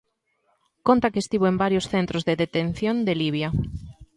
[0.87, 3.49] Conta que estivo en varios centros de detención de Libia.